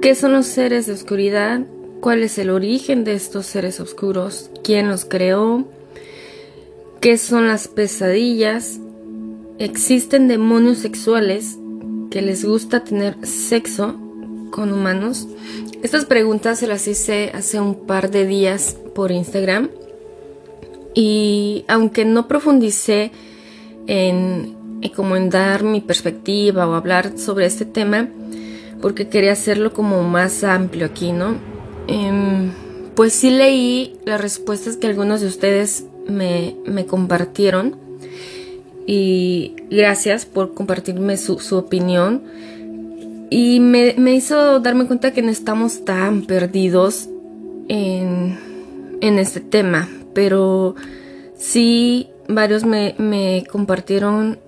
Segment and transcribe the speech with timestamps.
[0.00, 1.60] ¿Qué son los seres de oscuridad?
[2.00, 4.50] ¿Cuál es el origen de estos seres oscuros?
[4.64, 5.66] ¿Quién los creó?
[7.02, 8.80] ¿Qué son las pesadillas?
[9.58, 11.58] ¿Existen demonios sexuales
[12.10, 13.94] que les gusta tener sexo
[14.50, 15.28] con humanos?
[15.82, 19.68] Estas preguntas se las hice hace un par de días por Instagram
[20.94, 23.12] y aunque no profundicé
[23.86, 28.08] en, en dar mi perspectiva o hablar sobre este tema,
[28.80, 31.36] porque quería hacerlo como más amplio aquí, ¿no?
[31.86, 32.50] Em,
[32.94, 36.56] pues sí leí las respuestas que algunos de ustedes me,
[36.88, 37.76] compartieron
[38.86, 42.22] y gracias por compartirme su, opinión.
[43.30, 47.08] Y me, hizo darme cuenta que no estamos tan perdidos
[47.68, 48.38] en,
[49.00, 50.74] este tema, pero
[51.36, 54.38] sí varios me compartieron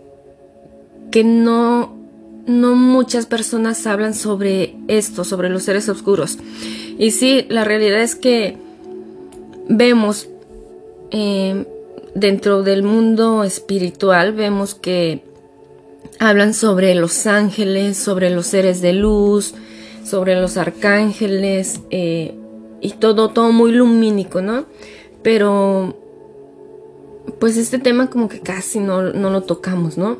[1.13, 2.02] que no,
[2.47, 6.39] no muchas personas hablan sobre esto, sobre los seres oscuros.
[6.99, 8.57] Y sí, la realidad es que
[9.69, 10.29] vemos
[11.11, 11.67] eh,
[12.15, 15.23] dentro del mundo espiritual, vemos que
[16.19, 19.55] hablan sobre los ángeles, sobre los seres de luz,
[20.05, 22.35] sobre los arcángeles eh,
[22.81, 24.67] y todo, todo muy lumínico, ¿no?
[25.23, 25.97] Pero
[27.39, 30.19] pues este tema como que casi no, lo tocamos, ¿no?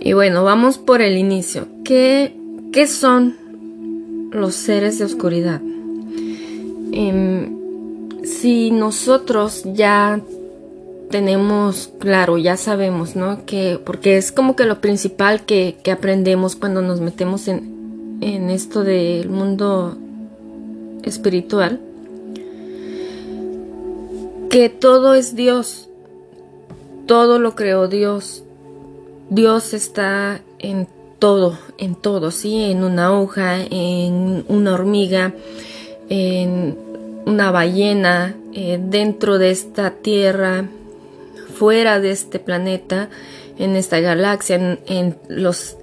[0.00, 1.66] Y bueno, vamos por el inicio.
[1.84, 2.34] ¿Qué,
[2.72, 3.36] qué son
[4.30, 5.60] los seres de oscuridad?
[6.92, 10.20] Em, si nosotros ya
[11.10, 13.44] tenemos claro, ya sabemos, ¿no?
[13.46, 18.50] Que, porque es como que lo principal que, que aprendemos cuando nos metemos en, en
[18.50, 19.96] esto del mundo
[21.02, 21.80] espiritual
[24.48, 25.88] que todo es Dios,
[27.06, 28.44] todo lo creó Dios.
[29.30, 32.64] Dios está en todo, en todo, ¿sí?
[32.70, 35.34] En una hoja, en una hormiga,
[36.08, 36.78] en
[37.26, 40.64] una ballena, eh, dentro de esta tierra,
[41.54, 43.10] fuera de este planeta,
[43.58, 45.76] en esta galaxia, en, las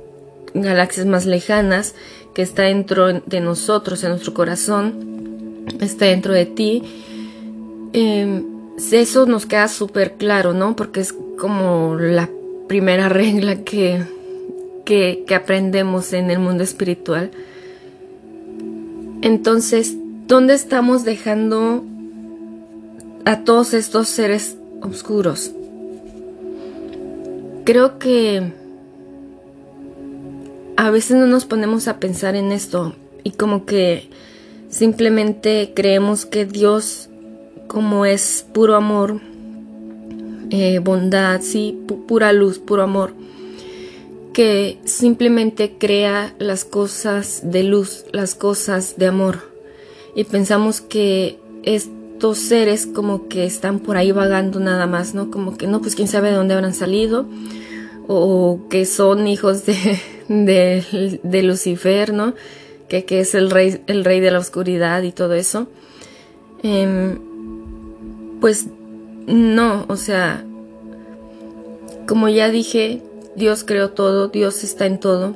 [0.53, 1.93] galaxias más lejanas,
[2.33, 6.83] que está dentro de nosotros, en nuestro corazón, está dentro de ti.
[7.93, 8.43] Em,
[8.91, 10.75] eso nos queda súper claro, ¿no?
[10.75, 12.29] Porque es como la
[12.67, 14.03] primera regla que,
[14.85, 17.31] que, aprendemos en el mundo espiritual.
[19.21, 19.95] Entonces,
[20.27, 21.83] ¿dónde estamos dejando
[23.25, 25.51] a todos estos seres oscuros?
[27.63, 28.53] Creo que
[30.77, 34.09] a veces no nos ponemos a pensar en esto y como que
[34.69, 37.09] simplemente creemos que Dios
[37.67, 39.19] como es puro amor,
[40.49, 43.13] eh, bondad, sí, pura luz, puro amor,
[44.33, 49.51] que simplemente crea las cosas de luz, las cosas de amor.
[50.15, 55.31] Y pensamos que estos seres como que están por ahí vagando nada más, ¿no?
[55.31, 57.25] Como que no, pues quién sabe de dónde habrán salido,
[58.07, 59.65] o que son hijos
[60.27, 62.33] de, de, Lucifer, ¿no?
[62.87, 65.67] Que, que, es el rey, el rey de la oscuridad y todo eso.
[66.61, 67.19] Em,
[68.39, 68.67] pues
[69.27, 70.43] no, o sea,
[72.07, 73.01] como ya dije,
[73.35, 75.35] Dios creó todo, Dios está en todo.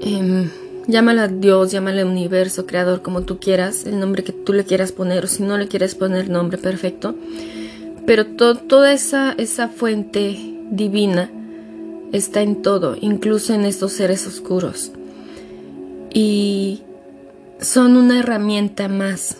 [0.00, 0.48] Eh,
[0.86, 5.24] llámala Dios, llámala universo, creador, como tú quieras, el nombre que tú le quieras poner,
[5.24, 7.14] o si no le quieres poner nombre perfecto.
[8.06, 10.36] Pero toda esa, esa fuente
[10.70, 11.30] divina
[12.12, 14.92] está en todo, incluso en estos seres oscuros.
[16.12, 16.82] Y
[17.60, 19.36] son una herramienta más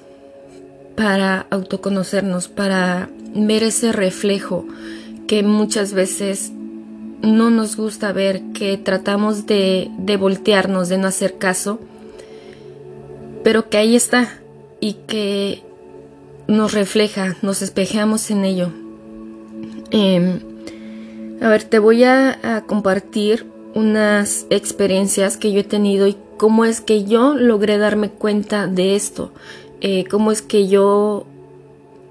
[0.98, 4.66] para autoconocernos, para ver ese reflejo
[5.28, 6.50] que muchas veces
[7.22, 11.78] no nos gusta ver, que tratamos de, voltearnos, de no hacer caso,
[13.44, 14.40] pero que ahí está
[14.80, 15.62] y que
[16.48, 18.72] nos refleja, nos espejamos en ello.
[19.92, 20.40] Em,
[21.40, 26.80] a ver, te voy a, compartir unas experiencias que yo he tenido y cómo es
[26.80, 29.30] que yo logré darme cuenta de esto.
[29.80, 31.26] Eh, cómo es que yo,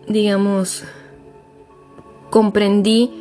[0.08, 0.84] digamos,
[2.30, 3.12] comprendí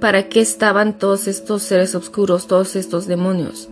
[0.00, 3.68] para qué estaban todos estos seres oscuros, todos estos demonios.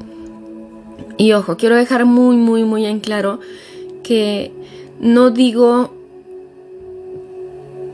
[1.17, 3.41] Y ojo, quiero dejar muy, muy, muy en claro
[4.03, 4.53] que
[5.01, 5.95] no digo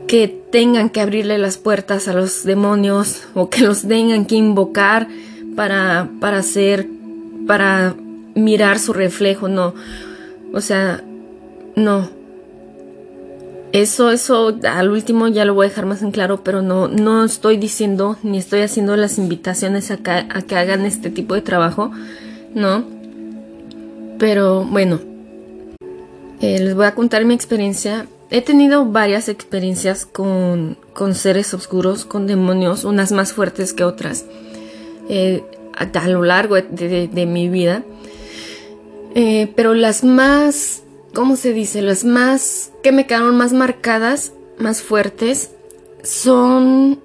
[0.07, 5.07] que tengan que abrirle las puertas a los demonios o que los tengan que invocar
[5.55, 6.87] para, para hacer,
[7.47, 7.95] para
[8.35, 9.73] mirar su reflejo, no.
[10.53, 11.03] O sea,
[11.75, 12.09] no.
[13.71, 17.25] Eso, eso, al último ya lo voy a dejar más en claro, pero no, no
[17.25, 21.91] estoy diciendo ni estoy haciendo las invitaciones a que, hagan este tipo de trabajo,
[22.53, 22.85] ¿no?
[24.17, 25.01] Pero bueno,
[26.39, 28.07] eh, les voy a contar mi experiencia.
[28.29, 34.25] He tenido varias experiencias con, con seres oscuros, con demonios, unas más fuertes que otras,
[35.09, 35.43] eh,
[35.75, 37.83] a, lo largo de, mi vida.
[39.15, 40.83] Eh, pero las más,
[41.15, 41.81] ¿cómo se dice?
[41.81, 45.49] Las más que me quedaron más marcadas, más fuertes,
[46.03, 46.99] son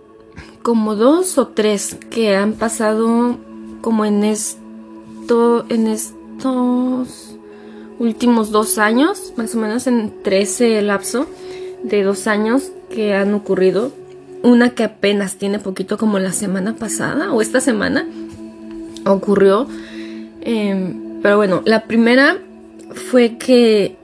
[0.62, 3.38] como dos o tres que han pasado
[3.80, 7.36] como en esto, en estos
[7.98, 11.26] últimos dos años, más o menos entre ese lapso
[11.82, 13.92] de dos años que han ocurrido.
[14.42, 18.08] Una que apenas tiene poquito como la semana pasada o esta semana
[19.06, 19.68] ocurrió.
[20.40, 22.38] Em, pero bueno, la primera
[22.94, 24.00] fue que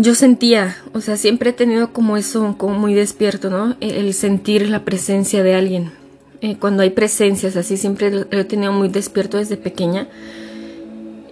[0.00, 3.76] yo sentía, o sea, siempre he tenido como eso, como muy despierto, ¿no?
[3.80, 5.92] El, sentir la presencia de alguien.
[6.40, 10.08] Eh, cuando hay presencias así, siempre lo he tenido muy despierto desde pequeña.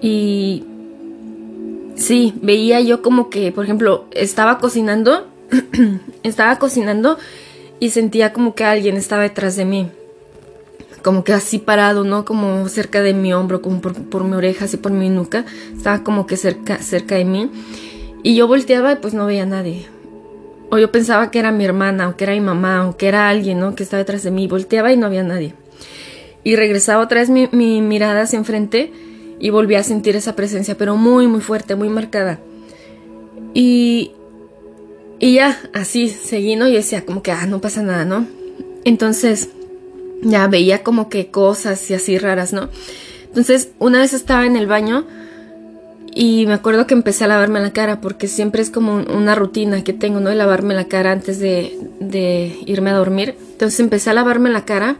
[0.00, 0.64] Y
[1.98, 5.26] Sí, veía yo como que, por ejemplo, estaba cocinando,
[6.22, 7.18] estaba cocinando
[7.80, 9.90] y sentía como que alguien estaba detrás de mí.
[11.02, 12.24] Como que así parado, ¿no?
[12.24, 15.44] Como cerca de mi hombro, como por, mi oreja, así por mi nuca.
[15.76, 17.50] Estaba como que cerca, cerca de mí.
[18.22, 19.86] Y yo volteaba y pues no veía nadie.
[20.70, 23.28] O yo pensaba que era mi hermana, o que era mi mamá, o que era
[23.28, 23.74] alguien, ¿no?
[23.74, 24.46] Que estaba detrás de mí.
[24.48, 25.54] Volteaba y no había nadie.
[26.44, 28.92] Y regresaba otra vez mi, mi mirada hacia enfrente
[29.40, 32.40] y volví a sentir esa presencia, pero muy, muy fuerte, muy marcada.
[33.54, 34.12] Y,
[35.18, 36.68] y ya, así seguí, ¿no?
[36.68, 38.26] Y decía como que, ah, no pasa nada, ¿no?
[38.84, 39.50] Entonces,
[40.22, 42.68] ya veía como que cosas y así raras, ¿no?
[43.26, 45.06] Entonces, una vez estaba en el baño
[46.20, 49.84] y me acuerdo que empecé a lavarme la cara porque siempre es como una rutina
[49.84, 50.30] que tengo, ¿no?
[50.30, 53.36] De lavarme la cara antes de, de irme a dormir.
[53.52, 54.96] Entonces empecé a lavarme la cara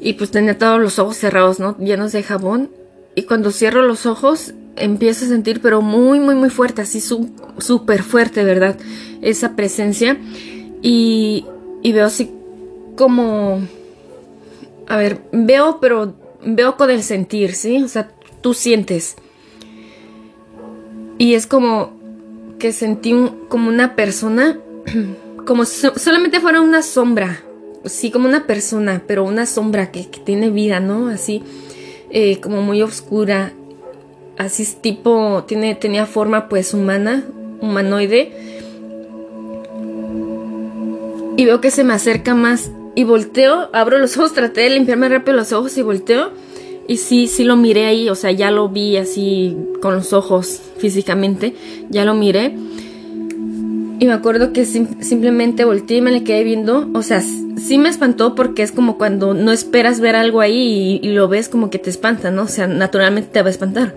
[0.00, 1.78] y pues tenía todos los ojos cerrados, ¿no?
[1.78, 2.70] Llenos de jabón
[3.14, 8.02] y cuando cierro los ojos empiezo a sentir, pero muy, muy, muy fuerte, así súper
[8.02, 8.76] fuerte, ¿verdad?
[9.22, 10.18] Esa presencia.
[10.82, 11.46] Y,
[11.82, 12.30] y veo así
[12.96, 13.62] como...
[14.88, 16.12] A ver, veo, pero
[16.44, 17.82] veo con el sentir, ¿sí?
[17.82, 18.10] O sea,
[18.42, 19.16] tú sientes.
[21.18, 21.92] Y es como
[22.58, 23.14] que sentí
[23.48, 24.58] como una persona,
[25.46, 27.42] como si solamente fuera una sombra,
[27.84, 31.08] sí, como una persona, pero una sombra que, que tiene vida, ¿no?
[31.08, 31.42] Así
[32.10, 33.52] eh, como muy oscura,
[34.38, 37.24] así tipo, tiene, tenía forma pues humana,
[37.60, 38.32] humanoide.
[41.36, 45.08] Y veo que se me acerca más y volteo, abro los ojos, traté de limpiarme
[45.08, 46.32] rápido los ojos y volteo.
[46.88, 50.62] Y sí, sí lo miré ahí, o sea, ya lo vi así con los ojos
[50.78, 51.54] físicamente,
[51.90, 52.54] ya lo miré.
[54.00, 56.88] Y me acuerdo que simplemente volteé y me le quedé viendo.
[56.94, 61.08] O sea, sí me espantó porque es como cuando no esperas ver algo ahí y,
[61.08, 62.42] lo ves como que te espanta, ¿no?
[62.44, 63.94] O sea, naturalmente te va a espantar.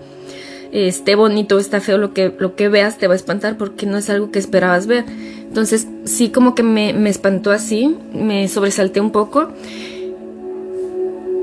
[0.70, 3.96] Esté bonito, está feo, lo que, lo que veas te va a espantar porque no
[3.96, 5.04] es algo que esperabas ver.
[5.38, 9.52] Entonces, sí como que me, me espantó así, me sobresalté un poco.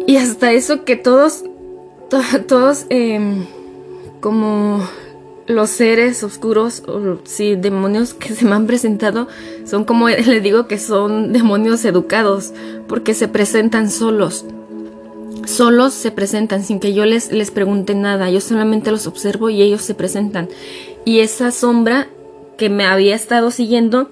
[0.07, 1.43] Y hasta eso que todos,
[2.47, 3.45] todos, eh,
[4.19, 4.81] como
[5.49, 9.27] los seres oscuros o sí, demonios que se me han presentado
[9.65, 12.53] son como le digo que son demonios educados
[12.87, 14.45] porque se presentan solos.
[15.45, 19.63] Solos se presentan sin que yo les, les pregunte nada, yo solamente los observo y
[19.63, 20.47] ellos se presentan.
[21.03, 22.07] Y esa sombra
[22.57, 24.11] que me había estado siguiendo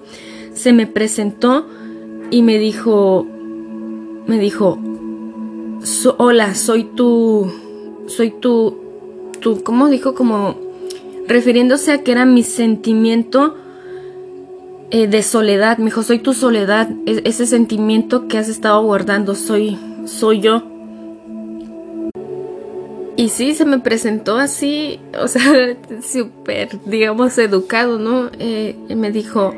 [0.54, 1.66] se me presentó
[2.32, 3.26] y me dijo,
[4.26, 4.78] me dijo,
[6.16, 7.52] hola, soy tu,
[8.06, 8.76] soy tu,
[9.40, 10.14] tu, ¿cómo dijo?
[10.14, 10.56] Como
[11.26, 13.56] refiriéndose a que era mi sentimiento
[14.90, 15.78] eh, de soledad.
[15.78, 20.62] Me dijo, soy tu soledad, e-, ese sentimiento que has estado guardando, soy, soy yo.
[23.16, 28.30] Y sí, se me presentó así, o sea, súper, digamos, educado, ¿no?
[28.38, 29.54] Eh, me dijo,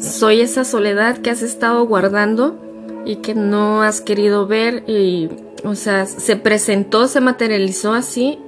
[0.00, 2.65] soy esa soledad que has estado guardando
[3.06, 5.30] y que no has querido ver y,
[5.64, 8.38] o sea, se presentó, se materializó así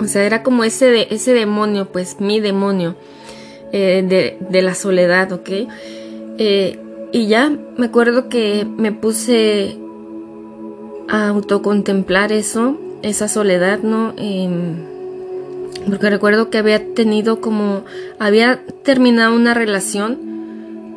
[0.00, 2.96] o sea, era como ese, de, ese demonio, pues mi demonio
[3.72, 5.50] eh, de, la soledad, ¿ok?
[6.38, 6.78] Eh,
[7.12, 9.78] y ya me acuerdo que me puse
[11.08, 14.14] a autocontemplar eso, esa soledad, ¿no?
[14.16, 14.76] Em,
[15.88, 17.84] porque recuerdo que había tenido como,
[18.18, 20.33] había terminado una relación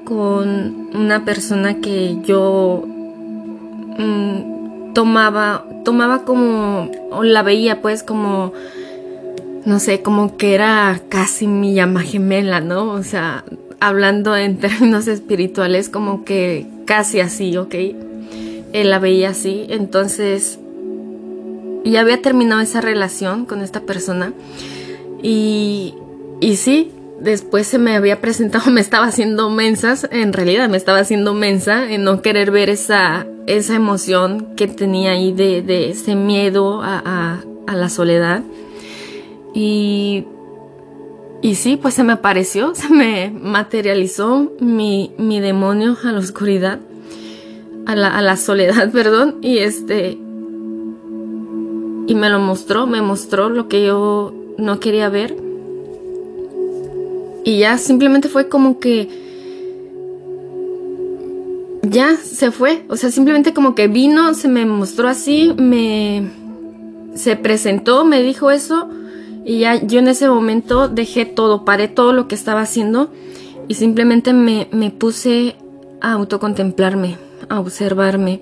[0.07, 8.53] con una persona que yo mm, tomaba, tomaba como, o la veía pues como
[9.65, 12.93] no sé, como que era casi mi llama gemela, ¿no?
[12.93, 13.43] O sea,
[13.81, 17.75] hablando en términos espirituales, como que casi así, ¿ok?
[18.71, 20.57] Él la veía así, entonces
[21.83, 24.31] ya había terminado esa relación con esta persona
[25.21, 25.95] y,
[26.39, 30.99] y sí, después se me había presentado, me estaba haciendo mensas, en realidad me estaba
[30.99, 36.15] haciendo mensa en no querer ver esa, esa emoción que tenía ahí de, de ese
[36.15, 38.43] miedo a, a, la soledad.
[39.53, 40.25] Y,
[41.41, 46.79] y sí, pues se me apareció, se me materializó mi, mi demonio a la oscuridad,
[47.85, 50.17] a la, a la soledad, perdón, y este,
[52.07, 55.46] y me lo mostró, me mostró lo que yo no quería ver
[57.47, 59.07] y ya simplemente fue como que...
[61.81, 62.83] Ya se fue.
[62.89, 66.29] O sea, simplemente como que vino, se me mostró así, me...
[67.15, 68.89] Se presentó, me dijo eso.
[69.45, 73.13] Y ya yo en ese momento dejé todo, paré todo lo que estaba haciendo.
[73.69, 75.55] Y simplemente me, me puse
[76.01, 77.15] a autocontemplarme,
[77.47, 78.41] a observarme.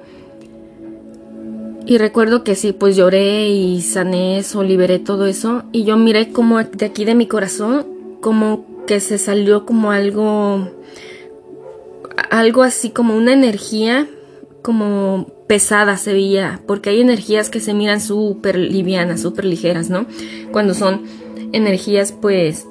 [1.85, 5.61] Y recuerdo que sí, pues lloré y sané eso, liberé todo eso.
[5.71, 7.85] Y yo miré como de aquí de mi corazón,
[8.19, 10.69] como que se salió como algo,
[12.29, 14.07] algo así como una energía
[14.61, 20.07] como pesada se veía, porque hay energías que se miran súper livianas, súper ligeras, ¿no?
[20.51, 21.03] Cuando son
[21.51, 22.65] energías pues,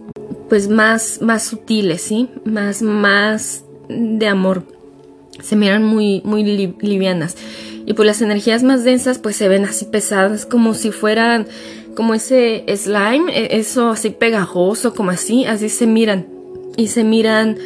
[0.49, 2.29] pues más, más sutiles, ¿sí?
[2.45, 4.65] Más, más de amor.
[5.41, 7.37] Se miran muy, muy livianas.
[7.87, 11.47] Y pues las energías más densas pues se ven así pesadas, como si fueran
[11.95, 16.27] como ese slime, e, eso así pegajoso, como así, así se miran.
[16.77, 17.57] Y se miran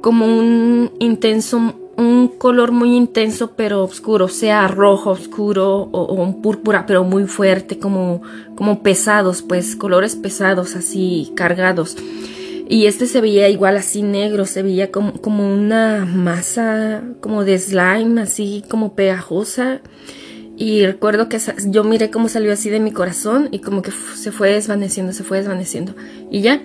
[0.00, 6.86] como un intenso, un color muy intenso pero oscuro, sea rojo oscuro o, un púrpura
[6.86, 8.22] pero muy fuerte, como,
[8.56, 11.96] como pesados, pues colores pesados, así cargados.
[12.68, 17.58] Y este se veía igual así negro, se veía como, como una masa como de
[17.58, 19.80] slime, así como pegajosa.
[20.60, 21.38] Y recuerdo que
[21.68, 25.24] yo miré cómo salió así de mi corazón y como que se fue desvaneciendo, se
[25.24, 25.94] fue desvaneciendo.
[26.30, 26.60] Y ya,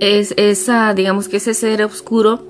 [0.00, 2.44] es esa, digamos que ese ser oscuro,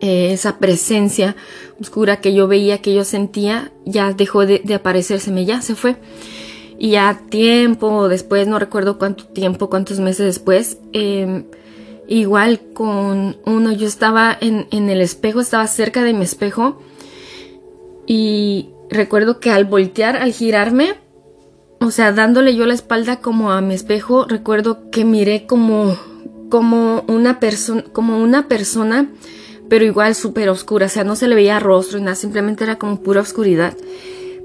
[0.00, 1.36] eh, esa presencia
[1.80, 5.94] oscura que yo veía, que yo sentía, ya dejó de, de aparecérseme, ya se fue.
[6.80, 11.44] Y ya tiempo después, no recuerdo cuánto tiempo, cuántos meses después, em,
[12.08, 16.82] igual con uno, yo estaba en, en el espejo, estaba cerca de mi espejo
[18.04, 20.94] y recuerdo que al voltear, al girarme,
[21.80, 25.96] o sea, dándole yo la espalda como a mi espejo, recuerdo que miré como,
[26.48, 29.08] como una persona, como una persona,
[29.68, 32.76] pero igual súper oscura, o sea, no se le veía rostro y nada, simplemente era
[32.76, 33.76] como pura oscuridad,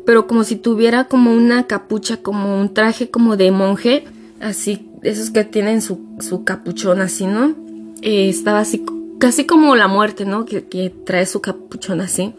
[0.06, 4.04] pero como si tuviera como una capucha, como un traje como de monje,
[4.42, 7.56] así, esos que tienen su, su capuchón así, ¿no?
[8.02, 8.86] Eh, estaba así,
[9.18, 10.46] casi como la muerte, ¿no?
[10.46, 12.34] Que, que trae su capuchón así.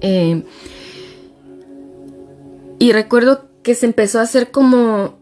[0.00, 0.42] Eh,
[2.78, 5.18] y recuerdo que se empezó a hacer como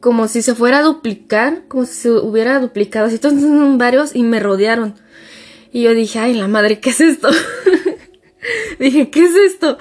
[0.00, 4.22] como si se fuera a duplicar, como si se hubiera duplicado, así entonces varios y
[4.22, 4.94] me rodearon.
[5.72, 7.28] Y yo dije, ay, la madre, ¿qué es esto?
[8.80, 9.78] dije, ¿qué es esto?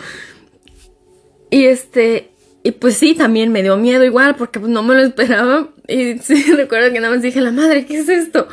[1.50, 2.29] Y este,
[2.63, 5.70] y pues sí, también me dio miedo igual, porque pues no me lo esperaba.
[5.88, 8.48] Y sí, recuerdo que nada más dije, la madre, ¿qué es esto?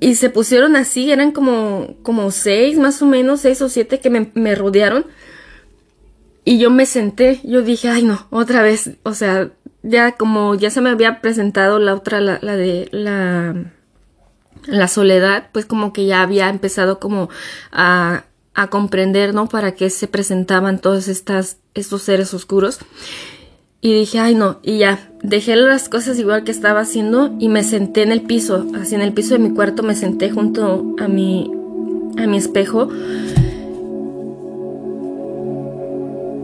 [0.00, 4.10] Y se pusieron así, eran como, como seis, más o menos, seis o siete que
[4.10, 5.06] me, me rodearon.
[6.48, 9.50] Y yo me senté, yo dije, ay no, otra vez, o sea,
[9.82, 13.72] ya como ya se me había presentado la otra, la, la de la,
[14.66, 17.30] la soledad, pues como que ya había empezado como
[17.72, 19.48] a, a comprender, ¿no?
[19.48, 22.78] Para qué se presentaban todos estas, estos seres oscuros.
[23.80, 27.64] Y dije, ay no, y ya, dejé las cosas igual que estaba haciendo y me
[27.64, 31.08] senté en el piso, así en el piso de mi cuarto me senté junto a
[31.08, 31.50] mi,
[32.18, 32.88] a mi espejo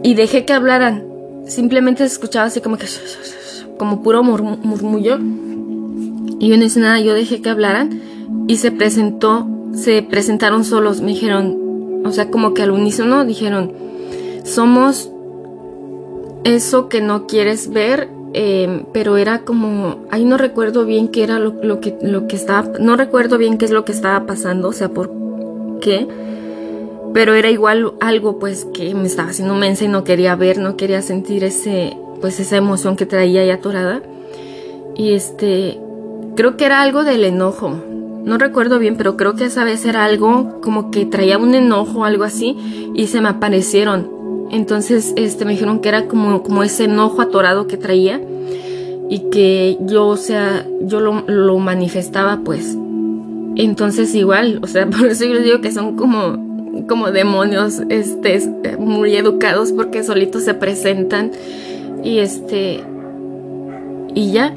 [0.03, 1.05] y dejé que hablaran.
[1.47, 2.87] Simplemente se escuchaba así como que
[3.79, 5.19] como puro murmullo.
[6.39, 8.01] Y yo no hice nada, yo dejé que hablaran
[8.49, 13.73] y se presentó, se presentaron solos, me dijeron, o sea, como que al unísono dijeron,
[14.45, 15.11] somos
[16.45, 21.39] eso que no quieres ver, eh, pero era como, ahí no recuerdo bien qué era
[21.39, 24.69] lo, lo, que, lo que estaba, no recuerdo bien qué es lo que estaba pasando,
[24.69, 25.13] o sea, por
[25.81, 26.09] qué,
[27.13, 30.77] pero era igual algo pues que me estaba haciendo mensa y no quería ver, no
[30.77, 34.03] quería sentir ese pues esa emoción que traía ya atorada.
[34.95, 35.79] Y este
[36.37, 37.77] creo que era algo del enojo.
[38.25, 42.05] No recuerdo bien, pero creo que esa vez era algo como que traía un enojo
[42.05, 42.57] algo así
[42.95, 44.09] y se me aparecieron.
[44.51, 48.21] Entonces, este me dijeron que era como como ese enojo atorado que traía
[49.11, 52.77] y que yo, o sea, yo lo, lo manifestaba pues.
[53.57, 56.52] Entonces igual, o sea, por eso yo les digo que son como
[56.89, 58.41] como demonios este,
[58.79, 61.33] muy educados porque solitos se presentan
[62.03, 62.83] Y este,
[64.15, 64.55] y ya.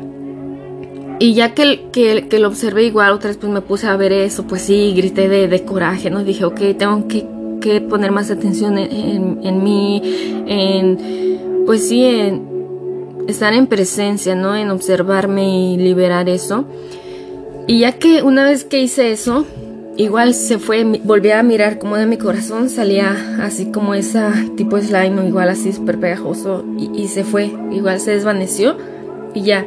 [1.19, 4.11] Y ya que, que, que, lo observé igual otra vez, pues me puse a ver
[4.11, 6.23] eso, pues sí, grité de, de coraje, ¿no?
[6.25, 7.25] Dije, ok, tengo que,
[7.61, 10.01] que poner más atención en, en, en, mí,
[10.45, 12.55] en, pues sí, en
[13.29, 14.57] estar en presencia, ¿no?
[14.57, 16.65] En observarme y liberar eso.
[17.65, 19.45] Y ya que una vez que hice eso,
[19.97, 24.79] igual se fue, volví a mirar como de mi corazón salía así como esa tipo
[24.79, 28.77] slime, igual así súper pegajoso, y, se fue, igual se desvaneció
[29.33, 29.65] y ya.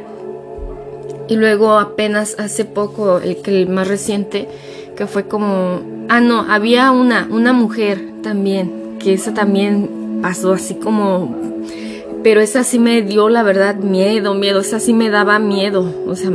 [1.27, 4.47] Y luego apenas hace poco, el el más reciente,
[4.95, 10.75] que fue como, ah no, había una, una mujer también, que esa también pasó así
[10.75, 11.35] como,
[12.23, 16.15] pero esa sí me dio la verdad miedo, miedo, esa sí me daba miedo, o
[16.15, 16.31] sea,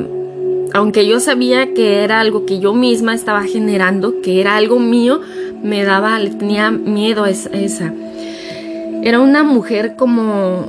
[0.75, 5.21] aunque yo sabía que era algo que yo misma estaba generando, que era algo mío,
[5.63, 7.95] me daba, le tenía miedo a esa.
[9.03, 10.69] Era una mujer como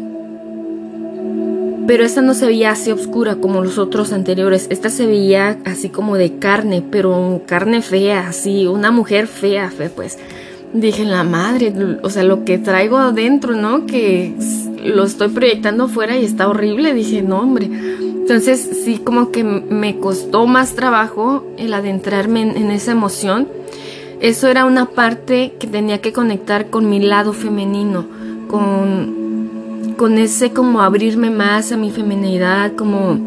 [1.88, 4.68] pero esta no se veía así oscura como los otros anteriores.
[4.70, 9.92] Esta se veía así como de carne, pero carne fea, así, una mujer fea, fea,
[9.96, 10.18] pues.
[10.74, 13.86] Dije, la madre, o sea, lo que traigo adentro, ¿no?
[13.86, 14.34] Que
[14.84, 16.94] lo estoy proyectando fuera y está horrible.
[16.94, 17.70] Dije, no, hombre.
[18.26, 23.48] Entonces, sí, como que me costó más trabajo el adentrarme en, esa emoción.
[24.20, 28.08] Eso era una parte que tenía que conectar con mi lado femenino,
[28.48, 33.20] con con ese como abrirme más a mi feminidad, como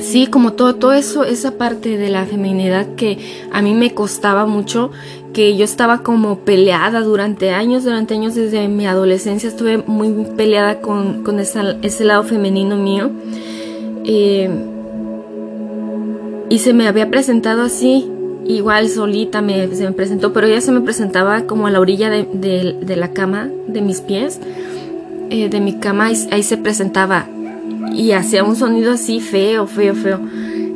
[0.00, 3.18] sí, como todo todo eso, esa parte de la feminidad que
[3.52, 4.90] a mí me costaba mucho,
[5.34, 10.80] que yo estaba como peleada durante años, durante años desde mi adolescencia estuve muy peleada
[10.80, 13.10] con, con ese lado femenino mío.
[14.04, 14.50] Eh,
[16.50, 18.10] y se me había presentado así,
[18.46, 22.10] igual solita me, se me presentó, pero ella se me presentaba como a la orilla
[22.10, 22.24] de,
[22.80, 24.40] de la cama de mis pies
[25.30, 27.26] eh, de mi cama ahí, se presentaba
[27.92, 30.20] y hacía un sonido así feo, feo, feo.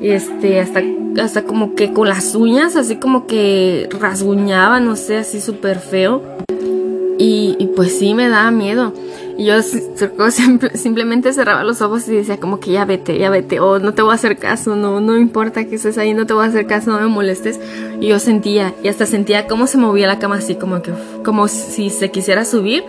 [0.03, 0.83] Este, hasta,
[1.23, 6.23] hasta como que con las uñas, así como que rasguñaba, no sé, así súper feo.
[7.21, 8.93] Y, pues sí, me daba miedo.
[9.39, 9.55] Y yo
[10.75, 14.03] simplemente cerraba los ojos y decía como que ya vete, ya vete, o no te
[14.03, 16.67] voy a hacer caso, no, no importa que estés ahí, no te voy a hacer
[16.67, 17.61] caso, no me molestes.
[18.01, 20.93] Y yo sentía, y hasta sentía cómo se movía la cama así, como que,
[21.25, 22.83] como si se quisiera subir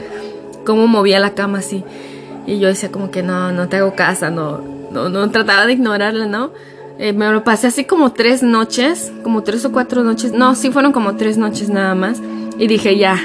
[0.65, 1.83] cómo movía la cama así.
[2.47, 4.59] Y yo decía como que no, no te hago casa, no,
[4.91, 6.51] no, no trataba de ignorarla, ¿no?
[6.97, 10.71] Eh, me lo pasé así como tres noches, como tres o cuatro noches, no, sí
[10.71, 12.19] fueron como tres noches nada más.
[12.57, 13.19] Y dije ya,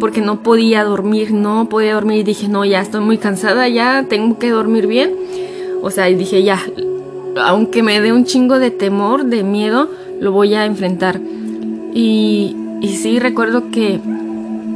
[0.00, 2.18] porque no podía dormir, no podía dormir.
[2.18, 5.14] Y dije, no, ya estoy muy cansada, ya tengo que dormir bien.
[5.82, 6.60] O sea, y dije, ya,
[7.36, 11.20] aunque me dé un chingo de temor, de miedo, lo voy a enfrentar.
[11.94, 14.00] Y, y sí, recuerdo que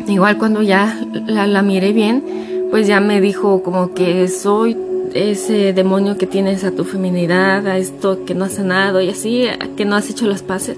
[0.08, 2.22] Igual cuando ya la, miré bien,
[2.70, 4.76] pues ya me dijo como que soy
[5.14, 9.46] ese demonio que tienes a tu feminidad, a esto que no has sanado y así,
[9.76, 10.76] que no has hecho las paces.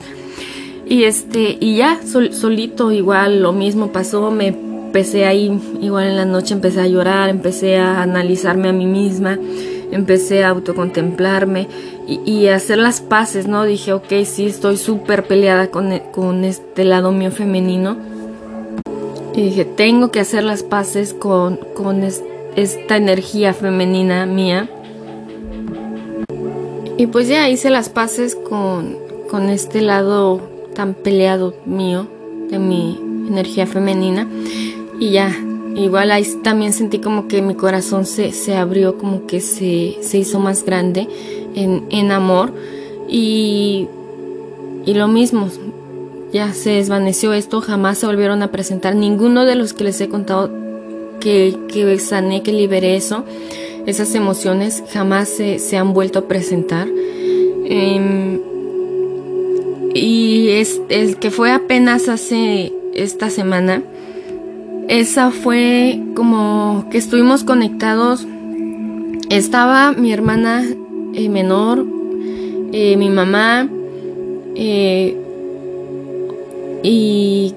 [0.88, 6.24] Y este, y ya solito igual lo mismo pasó, me empecé ahí, igual en la
[6.24, 9.36] noche empecé a llorar, empecé a analizarme a mí misma,
[9.90, 11.66] empecé a autocontemplarme
[12.06, 13.64] y, y hacer las paces, ¿no?
[13.64, 17.96] Dije, ok, sí, estoy súper peleada con, con este lado mío femenino
[19.36, 24.70] y dije, tengo que hacer las paces con, con esta energía femenina mía.
[26.96, 28.96] Y pues ya hice las paces con,
[29.28, 30.40] con este lado
[30.76, 32.06] tan peleado mío,
[32.50, 34.28] de mi energía femenina.
[35.00, 35.34] Y ya,
[35.74, 40.18] igual ahí también sentí como que mi corazón se, se abrió, como que se, se
[40.18, 41.08] hizo más grande
[41.54, 42.52] en, en amor.
[43.08, 43.88] Y,
[44.84, 45.48] y lo mismo,
[46.32, 48.94] ya se desvaneció esto, jamás se volvieron a presentar.
[48.94, 50.50] Ninguno de los que les he contado
[51.20, 53.24] que, que sané, que liberé eso,
[53.86, 56.86] esas emociones, jamás se, se han vuelto a presentar.
[57.68, 58.40] Em,
[59.96, 63.82] y es el que fue apenas hace esta semana,
[64.88, 68.26] esa fue como que estuvimos conectados.
[69.30, 70.64] Estaba mi hermana
[71.14, 71.84] eh, menor,
[72.72, 73.68] eh, mi mamá,
[74.54, 75.16] eh,
[76.82, 77.54] y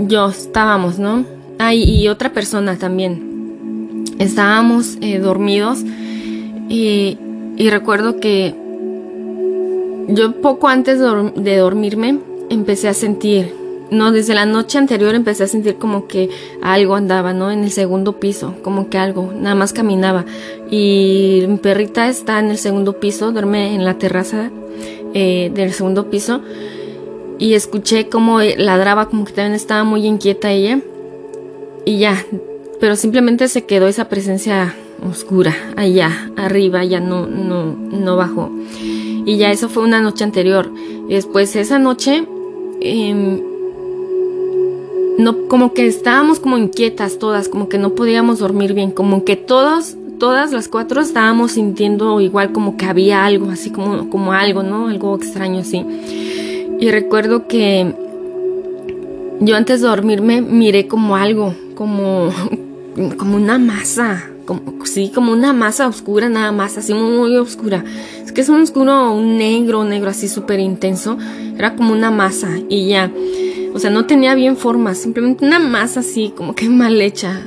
[0.00, 1.24] yo estábamos, ¿no?
[1.58, 4.04] Ah, y otra persona también.
[4.18, 5.84] Estábamos dormidos
[6.68, 7.18] y,
[7.70, 8.54] recuerdo que
[10.14, 12.18] yo poco antes de, dormirme
[12.50, 13.54] empecé a sentir,
[13.90, 16.30] no, desde la noche anterior empecé a sentir como que
[16.62, 17.50] algo andaba, ¿no?
[17.50, 20.24] En el segundo piso, como que algo, nada más caminaba.
[20.70, 24.50] Y mi perrita está en el segundo piso, duerme en la terraza
[25.14, 26.40] eh, del segundo piso
[27.38, 30.80] y escuché como ladraba, como que también estaba muy inquieta ella.
[31.84, 32.24] Y ya,
[32.80, 34.74] pero simplemente se quedó esa presencia
[35.08, 38.52] oscura, allá, arriba, ya no, no, no bajó.
[39.24, 40.70] Y ya eso fue una noche anterior.
[41.08, 42.26] Después esa noche,
[42.80, 43.40] em,
[45.18, 49.36] no, como que estábamos como inquietas todas, como que no podíamos dormir bien, como que
[49.36, 54.62] todos, todas las cuatro estábamos sintiendo igual como que había algo, así como, como algo,
[54.62, 54.88] ¿no?
[54.88, 55.84] Algo extraño así.
[56.80, 57.94] Y recuerdo que
[59.40, 62.30] yo antes de dormirme miré como algo, como,
[63.16, 67.84] como una masa, como, sí, como una masa oscura nada más, así muy, oscura.
[68.34, 71.18] Que es un oscuro, un negro, negro así súper intenso.
[71.56, 73.12] Era como una masa y ya.
[73.74, 77.42] O sea, no tenía bien forma, simplemente una masa así, como que mal hecha.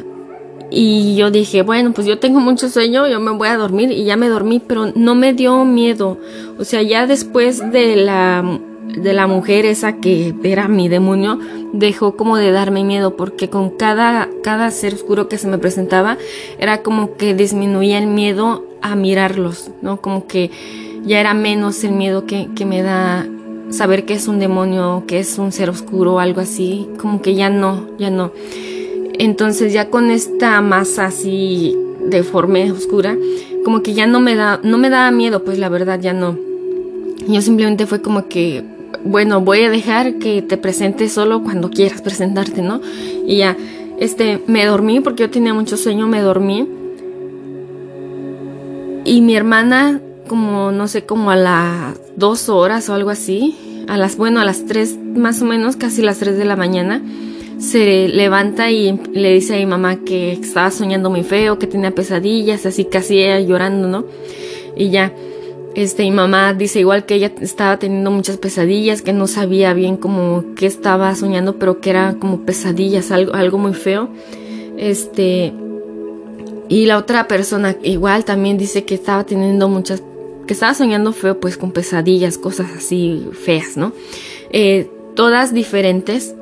[0.72, 4.04] Y yo dije, bueno, pues yo tengo mucho sueño, yo me voy a dormir y
[4.04, 6.18] ya me dormí, pero no me dio miedo.
[6.58, 11.40] O sea, ya después de la de la mujer esa que era mi demonio
[11.74, 16.18] dejó como de darme miedo porque con cada, cada ser oscuro que se me presentaba
[16.60, 20.02] era como que disminuía el miedo a mirarlos, ¿no?
[20.02, 20.52] Como que
[21.06, 23.28] ya era menos el miedo que, que me da
[23.70, 27.36] saber que es un demonio, que es un ser oscuro o algo así, como que
[27.36, 28.32] ya no, ya no.
[29.18, 33.18] Entonces ya con esta masa así deforme, oscura,
[33.64, 36.38] como que ya no me da, no me daba miedo, pues la verdad ya no.
[37.28, 38.64] Yo simplemente fue como que
[39.04, 42.82] bueno, voy a dejar que te presentes solo cuando quieras presentarte, ¿no?
[43.26, 43.56] Y ya,
[44.00, 46.68] este, me dormí porque yo tenía mucho sueño, me dormí.
[49.06, 53.98] Y mi hermana, como, no sé, como a las dos horas o algo así, a
[53.98, 57.04] las, bueno, a las tres más o menos, casi las tres de la mañana,
[57.60, 61.92] se levanta y le dice a mi mamá que estaba soñando muy feo, que tenía
[61.92, 64.06] pesadillas, así casi llorando, ¿no?
[64.76, 65.14] Y ya,
[65.76, 69.98] este, mi mamá dice igual que ella estaba teniendo muchas pesadillas, que no sabía bien
[69.98, 74.10] cómo qué estaba soñando, pero que era como pesadillas, algo, algo muy feo.
[74.78, 75.54] Este,
[76.68, 80.02] y la otra persona igual también dice que estaba teniendo muchas,
[80.48, 83.94] que estaba soñando feo, pues con pesadillas, cosas así feas, ¿no?
[84.52, 86.36] Eh, todas diferentes.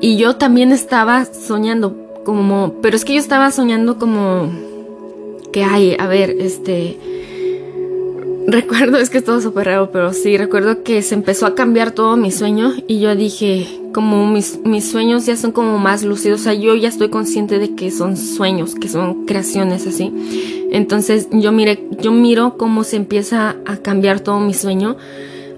[0.00, 4.50] Y yo también estaba soñando como, pero es que yo estaba soñando como
[5.52, 6.98] que hay, a ver, este,
[8.48, 11.90] recuerdo, es que es todo súper raro, pero sí, recuerdo que se empezó a cambiar
[11.92, 16.40] todo mi sueño y yo dije, como mis, mis sueños ya son como más lúcidos,
[16.40, 20.12] o sea, yo ya estoy consciente de que son sueños, que son creaciones así.
[20.72, 24.96] Entonces yo mire, yo miro cómo se empieza a cambiar todo mi sueño,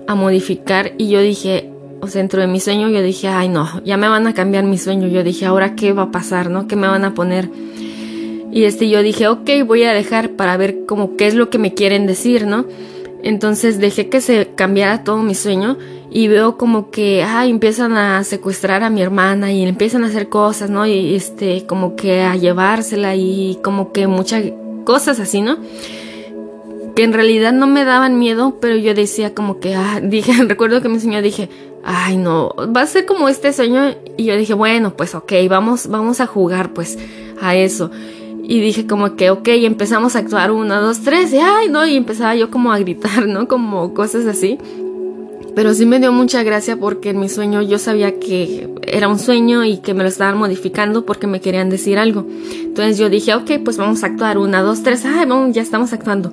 [0.07, 3.83] a modificar y yo dije, o sea, dentro de mi sueño yo dije, ay no,
[3.85, 5.07] ya me van a cambiar mi sueño.
[5.09, 6.66] Yo dije, ahora qué va a pasar, ¿no?
[6.66, 7.50] ¿Qué me van a poner?
[8.53, 11.59] Y este, yo dije, ok, voy a dejar para ver como qué es lo que
[11.59, 12.67] me quieren decir, ¿no?
[13.23, 15.77] Entonces dejé que se cambiara todo mi sueño
[16.11, 20.29] y veo como que, ah, empiezan a secuestrar a mi hermana y empiezan a hacer
[20.29, 20.87] cosas, ¿no?
[20.87, 24.45] Y este, como que a llevársela y como que muchas
[24.85, 25.59] cosas así, ¿no?
[26.97, 30.83] Que en realidad no me daban miedo, pero yo decía como que, ah, dije, recuerdo
[30.83, 31.49] que mi sueño dije,
[31.85, 35.87] ay no, va a ser como este sueño y yo dije, bueno, pues ok, vamos,
[35.87, 36.99] vamos a jugar pues
[37.41, 37.91] a eso.
[38.42, 41.96] Y dije como que, ok, empezamos a actuar una, dos, tres, y ay, no, y
[41.96, 43.46] empezaba yo como a gritar, ¿no?
[43.48, 44.59] Como cosas así.
[45.55, 49.18] Pero sí me dio mucha gracia porque en mi sueño yo sabía que era un
[49.18, 52.26] sueño y que me lo estaban modificando porque me querían decir algo.
[52.62, 55.92] Entonces yo dije, ok, pues vamos a actuar una, dos, tres, ay, vamos, ya estamos
[55.92, 56.33] actuando.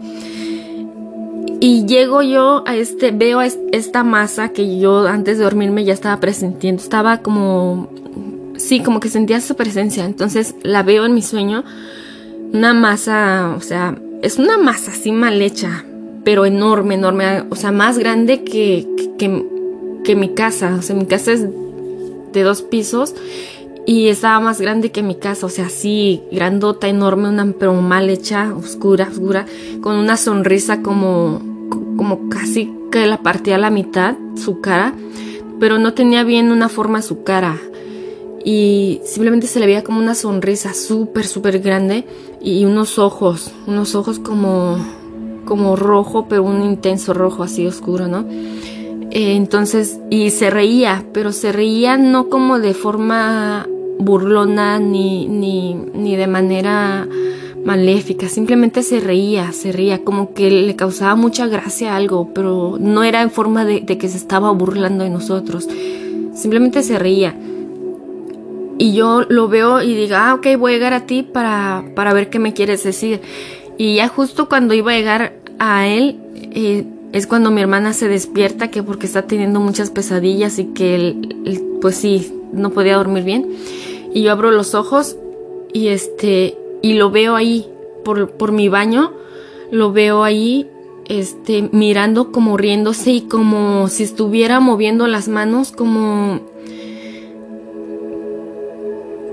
[1.60, 6.20] Y llego yo a este, veo esta masa que yo antes de dormirme ya estaba
[6.20, 6.82] presintiendo.
[6.82, 7.90] Estaba como,
[8.58, 10.06] sí, como que sentía su presencia.
[10.06, 11.64] Entonces la veo en mi sueño
[12.54, 15.86] una masa, o sea, es una masa así mal hecha,
[16.24, 19.46] pero enorme, enorme, o sea, más grande que, que,
[20.04, 21.46] que mi casa, o sea, mi casa es
[22.34, 23.16] de dos pisos
[23.86, 28.10] y estaba más grande que mi casa, o sea, así, grandota, enorme, una, pero mal
[28.10, 29.46] hecha, oscura, oscura,
[29.82, 31.42] con una sonrisa como,
[31.96, 34.94] como casi que la partía a la mitad, su cara,
[35.60, 37.58] pero no tenía bien una forma su cara
[38.50, 42.06] y simplemente se le veía como una sonrisa súper, súper grande
[42.42, 44.78] y unos ojos, unos ojos como,
[45.44, 48.26] como rojo, pero un intenso rojo así oscuro, ¿no?
[49.12, 53.68] Eh, entonces, y se reía, pero se reía no como de forma
[54.00, 57.06] burlona ni, ni, ni de manera
[57.66, 63.04] maléfica, simplemente se reía, se reía, como que le causaba mucha gracia algo, pero no
[63.04, 65.68] era en forma de que se estaba burlando de nosotros,
[66.34, 67.36] simplemente se reía
[68.78, 72.14] y yo lo veo y digo, ah, ok, voy a llegar a ti para, para
[72.14, 73.22] ver qué me quieres decir.
[73.78, 78.08] Y ya justo cuando iba a llegar a él, eh, es cuando mi hermana se
[78.08, 83.24] despierta, que porque está teniendo muchas pesadillas y que él, pues sí, no podía dormir
[83.24, 83.56] bien.
[84.14, 85.18] Y yo abro los ojos
[85.74, 87.68] y este, y lo veo ahí,
[88.04, 89.14] por, por mi baño,
[89.72, 90.68] lo veo ahí
[91.06, 96.42] este, mirando como riéndose y como si estuviera moviendo las manos como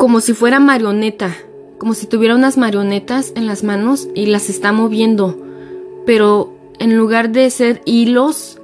[0.05, 1.35] como si fuera marioneta,
[1.79, 5.35] como si tuviera unas marionetas en las manos y las está moviendo,
[6.05, 8.61] pero en lugar de ser hilos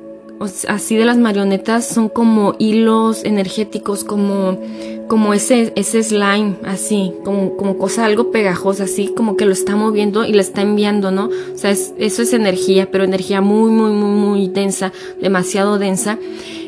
[0.68, 4.61] así de las marionetas son como hilos energéticos, como,
[5.09, 9.76] como ese, ese slime, así, como, como cosa algo pegajosa, así, como que lo está
[9.76, 11.31] moviendo y lo está enviando, ¿no?
[11.55, 16.18] O sea, eso es energía, pero energía muy, muy, muy, muy densa, demasiado densa,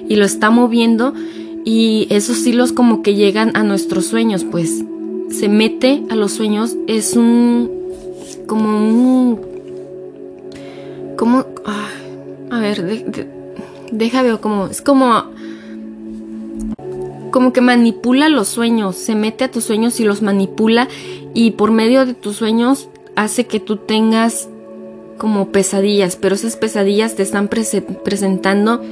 [0.08, 1.12] y lo está moviendo
[1.64, 4.84] y esos hilos como que llegan a nuestros sueños, pues.
[5.30, 7.70] Se mete a los sueños, es un,
[8.46, 9.40] como un,
[11.16, 11.46] como,
[12.50, 13.26] a ver, de,
[13.92, 15.24] deja veo como, es como,
[17.30, 20.88] como que manipula los sueños, se mete a tus sueños y los manipula
[21.32, 24.48] y por medio de tus sueños hace que tú tengas
[25.18, 28.82] como pesadillas, pero esas pesadillas te están presentando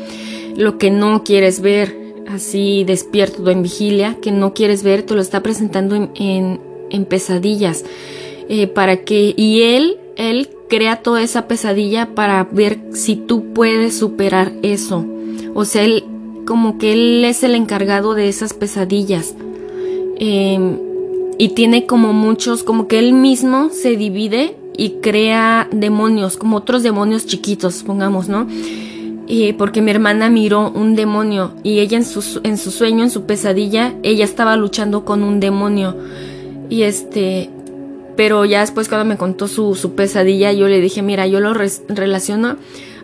[0.57, 2.00] lo que no quieres ver,
[2.33, 7.85] así despierto en vigilia, que no quieres ver, te lo está presentando en, pesadillas,
[8.49, 13.99] eh, para que, y él, él crea toda esa pesadilla para ver si tú puedes
[13.99, 15.05] superar eso.
[15.55, 16.05] O sea, él
[16.47, 19.35] como que él es el encargado de esas pesadillas.
[20.19, 20.79] Em,
[21.39, 26.83] y tiene como muchos, como que él mismo se divide y crea demonios, como otros
[26.83, 28.47] demonios chiquitos, pongamos, ¿no?
[29.33, 33.11] Y porque mi hermana miró un demonio y ella en su, en su sueño, en
[33.11, 35.97] su pesadilla, ella estaba luchando con un demonio.
[36.69, 37.49] Y este,
[38.17, 41.55] pero ya después cuando me contó su, su pesadilla, yo le dije, mira, yo lo
[41.55, 42.57] relaciono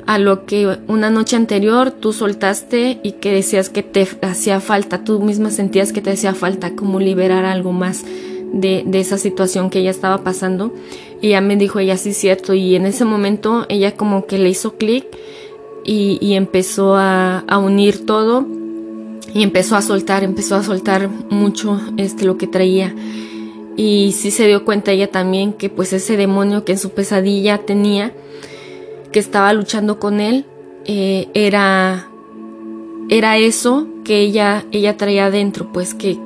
[0.06, 5.04] a lo que una noche anterior tú soltaste y que decías que te hacía falta,
[5.04, 8.04] tú misma sentías que te hacía falta como liberar algo más
[8.52, 10.74] de, de esa situación que ella estaba pasando.
[11.22, 14.48] Y ya me dijo, ella sí cierto, y en ese momento ella como que le
[14.48, 15.06] hizo clic
[15.86, 18.46] y, empezó a, a unir todo
[19.32, 22.94] y empezó a soltar, empezó a soltar mucho este lo que traía.
[23.76, 27.58] Y sí se dio cuenta ella también que pues ese demonio que en su pesadilla
[27.58, 28.12] tenía,
[29.12, 30.46] que estaba luchando con él,
[30.86, 32.08] eh, era,
[33.08, 36.18] era eso que ella, ella traía adentro, pues que,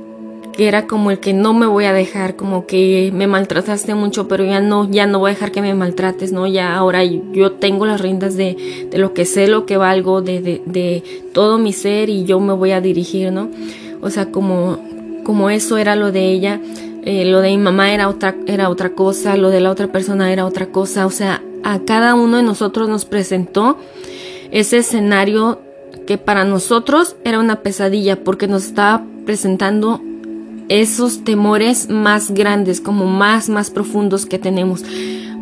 [0.53, 4.29] que era como el que no me voy a dejar, como que me maltrataste mucho,
[4.29, 6.47] pero ya no, ya no voy a dejar que me maltrates, ¿no?
[6.47, 10.41] Ya ahora yo tengo las riendas de, de lo que sé, lo que valgo, de,
[10.41, 13.49] de, todo mi ser y yo me voy a dirigir, ¿no?
[14.01, 14.79] O sea, como,
[15.25, 16.61] como eso era lo de ella,
[17.05, 20.33] eh, lo de mi mamá era otra, era otra cosa, lo de la otra persona
[20.33, 23.79] era otra cosa, o sea, a cada uno de nosotros nos presentó
[24.51, 25.61] ese escenario
[26.07, 30.01] que para nosotros era una pesadilla porque nos estaba presentando
[30.71, 34.85] esos temores más grandes, como más, más profundos que tenemos.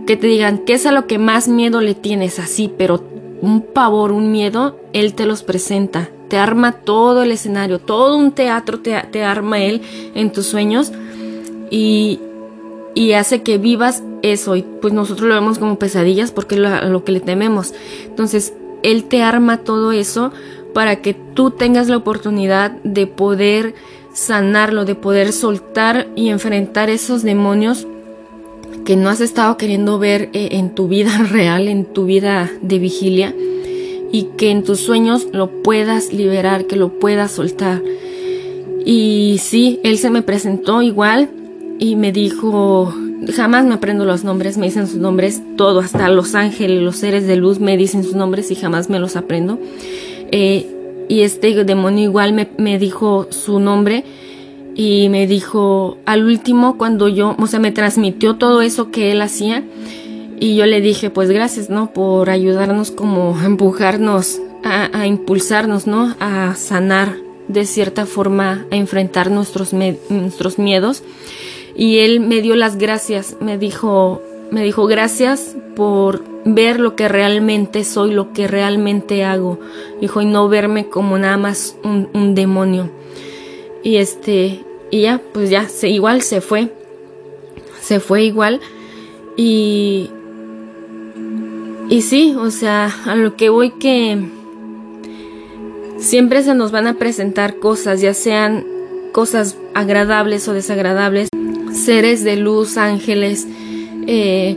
[0.06, 2.38] Que te digan, ¿qué es a lo que más miedo le tienes?
[2.38, 3.04] Así, pero
[3.42, 6.08] un pavor, un miedo, Él te los presenta.
[6.28, 9.82] Te arma todo el escenario, todo un teatro te, arma Él
[10.14, 10.92] en tus sueños
[11.70, 12.20] y,
[12.94, 17.04] y hace que vivas eso y pues nosotros lo vemos como pesadillas porque es lo
[17.04, 17.74] que le tememos.
[18.06, 20.32] Entonces, Él te arma todo eso
[20.72, 23.74] para que tú tengas la oportunidad de poder
[24.12, 27.86] sanarlo, de poder soltar y enfrentar esos demonios
[28.84, 32.78] que no has estado queriendo ver eh, en tu vida real, en tu vida de
[32.78, 33.34] vigilia,
[34.10, 37.82] y que en tus sueños lo puedas liberar, que lo puedas soltar.
[38.84, 41.28] Y sí, él se me presentó igual,
[41.78, 42.92] y me dijo,
[43.34, 47.26] jamás me aprendo los nombres, me dicen sus nombres, todo, hasta los ángeles, los seres
[47.26, 49.58] de luz me dicen sus nombres y jamás me los aprendo.
[50.30, 50.66] Eh,
[51.08, 54.04] y este demonio igual me, me, dijo su nombre
[54.74, 59.22] y me dijo al último cuando yo, o sea, me transmitió todo eso que él
[59.22, 59.64] hacía
[60.38, 61.92] y yo le dije, pues gracias, ¿no?
[61.92, 66.14] Por ayudarnos como a empujarnos, a, a impulsarnos, ¿no?
[66.20, 67.16] A sanar
[67.48, 71.02] de cierta forma, a enfrentar nuestros, nuestros miedos
[71.78, 77.08] y él me dio las gracias, me dijo, me dijo gracias por ver lo que
[77.08, 79.58] realmente soy, lo que realmente hago,
[80.00, 82.90] dijo, y no verme como nada más un, demonio.
[83.82, 86.72] Y este, y ya, pues ya, se, igual se fue,
[87.80, 88.61] se fue igual,
[89.37, 90.11] y,
[91.88, 94.18] y sí, o sea, a lo que voy que
[95.98, 98.64] siempre se nos van a presentar cosas, ya sean
[99.12, 101.28] cosas agradables o desagradables,
[101.72, 103.46] seres de luz, ángeles,
[104.08, 104.56] eh,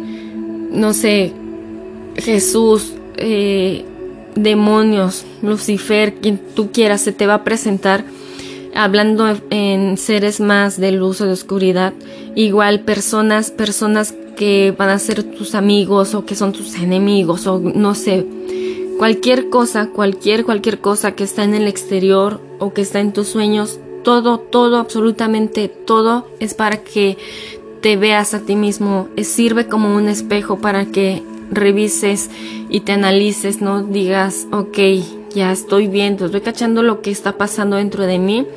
[0.72, 1.34] no sé,
[2.16, 3.84] Jesús, eh,
[4.34, 8.06] demonios, Lucifer, quien tú quieras, se te va a presentar
[8.74, 11.94] hablando en seres más de luz o de oscuridad.
[12.34, 17.60] Igual personas, personas que van a ser tus amigos o que son tus enemigos o
[17.60, 18.26] no sé,
[18.98, 23.28] cualquier cosa, cualquier, cualquier cosa que está en el exterior o que está en tus
[23.28, 27.18] sueños, todo, todo, absolutamente todo es para que
[27.82, 32.30] te veas a ti mismo, sirve como un espejo para que revises
[32.70, 34.78] y te analices, no digas, ok,
[35.34, 38.48] ya estoy viendo, estoy cachando lo que está pasando dentro de mí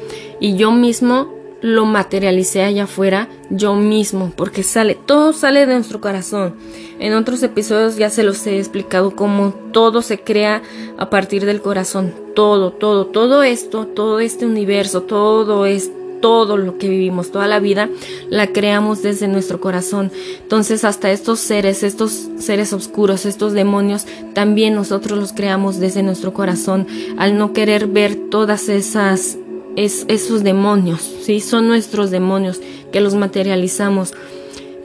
[0.40, 5.98] y yo mismo lo materialicé allá afuera yo mismo, porque sale, todo sale de nuestro
[5.98, 6.54] corazón.
[6.98, 10.62] En otros episodios ya se los he explicado cómo todo se crea
[10.98, 16.78] a partir del corazón, todo, todo, todo esto, todo este universo, todo es todo lo
[16.78, 17.88] que vivimos, toda la vida,
[18.30, 20.10] la creamos desde nuestro corazón.
[20.40, 26.32] Entonces, hasta estos seres, estos seres oscuros, estos demonios, también nosotros los creamos desde nuestro
[26.32, 26.86] corazón,
[27.18, 29.38] al no querer ver todas esas
[29.76, 31.40] es esos demonios, ¿sí?
[31.40, 32.60] Son nuestros demonios
[32.92, 34.14] que los materializamos.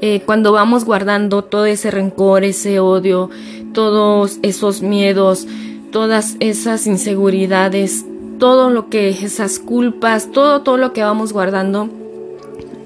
[0.01, 3.29] Eh, cuando vamos guardando todo ese rencor, ese odio,
[3.73, 5.45] todos esos miedos,
[5.91, 8.05] todas esas inseguridades,
[8.39, 11.89] todo lo que esas culpas, todo, todo lo que vamos guardando,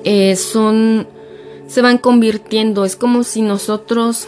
[0.03, 1.07] eh, son,
[1.67, 2.83] se van convirtiendo.
[2.83, 4.27] Es como si nosotros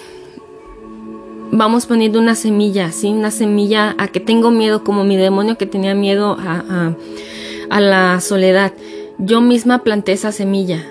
[1.51, 3.09] vamos poniendo una semilla, ¿sí?
[3.09, 6.95] Una semilla a que tengo miedo, como mi demonio que tenía miedo a
[7.69, 8.73] a la soledad.
[9.17, 10.85] Yo misma planté esa semilla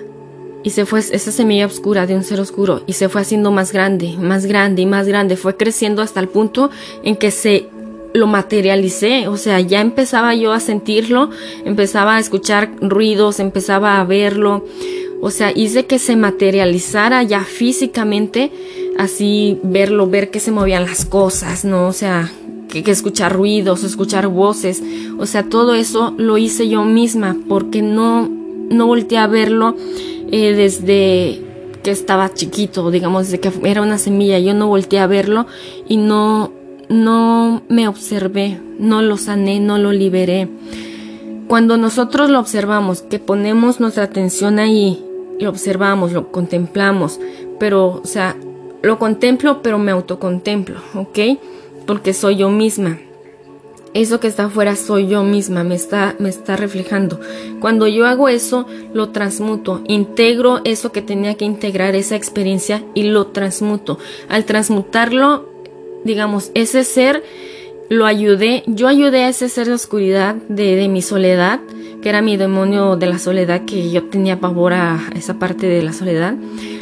[0.63, 3.71] y se fue esa semilla oscura de un ser oscuro y se fue haciendo más
[3.71, 6.71] grande, más grande y más grande, fue creciendo hasta el punto
[7.03, 7.69] en que se
[8.15, 11.29] lo materialicé, o sea, ya empezaba yo a sentirlo,
[11.65, 14.63] empezaba a escuchar ruidos, empezaba a verlo,
[15.21, 18.51] o sea, hice que se materializara ya físicamente,
[18.97, 21.87] así verlo, ver que se movían las cosas, ¿no?
[21.87, 22.31] O sea,
[22.69, 24.81] que, escuchar ruidos, escuchar voces,
[25.17, 28.29] o sea, todo eso lo hice yo misma porque no,
[28.69, 29.75] no volteé a verlo
[30.31, 31.41] eh, desde
[31.83, 35.47] que estaba chiquito, digamos, desde que era una semilla, yo no volteé a verlo
[35.87, 36.51] y no,
[36.89, 40.49] no me observé, no lo sané, no lo liberé.
[41.47, 45.03] Cuando nosotros lo observamos, que ponemos nuestra atención ahí,
[45.39, 47.19] lo observamos, lo contemplamos,
[47.59, 48.35] pero, o sea,
[48.81, 51.19] lo contemplo, pero me autocontemplo, ¿ok?
[51.85, 52.99] porque soy yo misma.
[53.93, 57.19] Eso que está afuera soy yo misma, me está, me está reflejando.
[57.61, 63.03] Cuando yo hago eso, lo transmuto, integro eso que tenía que integrar, esa experiencia, y
[63.03, 63.97] lo transmuto.
[64.27, 65.49] Al transmutarlo,
[66.05, 67.21] digamos, ese ser
[67.89, 71.59] lo ayudé, yo ayudé a ese ser de oscuridad, de, de mi soledad,
[72.01, 75.83] que era mi demonio de la soledad, que yo tenía pavor a esa parte de
[75.83, 76.35] la soledad.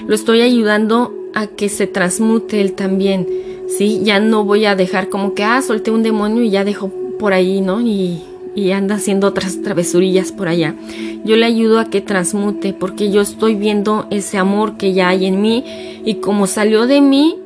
[0.06, 3.26] Lo estoy ayudando a que se transmute él también
[3.68, 4.02] ¿sí?
[4.04, 7.34] Ya no voy a dejar como que, ah, solté un demonio y ya dejo por
[7.34, 7.82] ahí, ¿no?
[7.82, 8.22] Y,
[8.56, 10.76] y anda haciendo otras travesurillas por allá.
[11.24, 15.26] Yo le ayudo a que transmute porque yo estoy viendo ese amor que ya hay
[15.26, 15.64] en mí
[16.06, 17.38] y como salió de mí,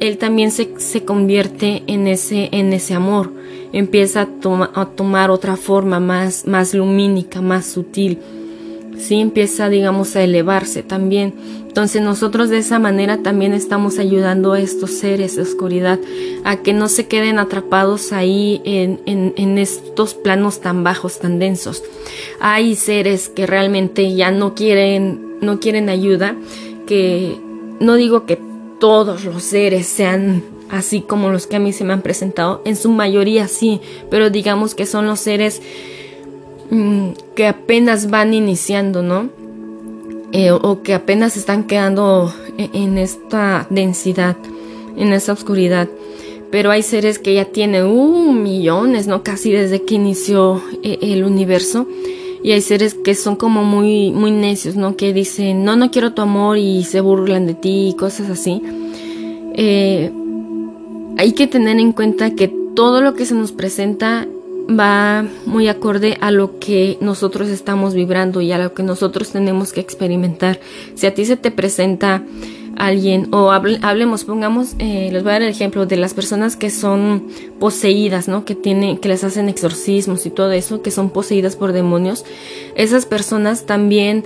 [0.00, 3.32] él también se, se convierte en ese, en ese amor.
[3.72, 8.18] Empieza a, tomar otra forma más, más lumínica, más sutil.
[8.98, 11.34] Sí, empieza, digamos, a elevarse también.
[11.68, 16.00] Entonces nosotros de esa manera también estamos ayudando a estos seres de oscuridad
[16.44, 21.82] a que no se queden atrapados ahí en, en, estos planos tan bajos, tan densos.
[22.40, 26.34] Hay seres que realmente ya no quieren, no quieren ayuda,
[26.86, 27.38] que
[27.78, 28.49] no digo que
[28.80, 32.76] todos los seres sean así como los que a mí se me han presentado, en
[32.76, 35.62] su mayoría sí, pero digamos que son los seres
[36.70, 39.28] mm, que apenas van iniciando, ¿no?
[40.32, 44.36] Eh, o que apenas están quedando e-, en, esta densidad,
[44.96, 45.88] en esta oscuridad.
[46.52, 49.24] Pero hay seres que ya tienen uh, millones, ¿no?
[49.24, 51.86] Casi desde que inició eh, el universo.
[52.42, 54.96] Y hay seres que son como muy, muy necios, ¿no?
[54.96, 58.62] Que dicen, no, no quiero tu amor y se burlan de ti y cosas así.
[59.54, 60.10] Eh,
[61.18, 64.26] hay que tener en cuenta que todo lo que se nos presenta
[64.68, 69.72] va muy acorde a lo que nosotros estamos vibrando y a lo que nosotros tenemos
[69.72, 70.60] que experimentar.
[70.94, 72.22] Si a ti se te presenta
[72.76, 76.70] alguien o hablemos, pongamos, eh, les voy a dar el ejemplo de las personas que
[76.70, 78.44] son poseídas, ¿no?
[78.44, 82.24] Que tienen, que les hacen exorcismos y todo eso, que son poseídas por demonios.
[82.74, 84.24] Esas personas también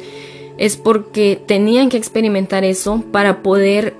[0.59, 3.95] es porque tenían que experimentar eso para poder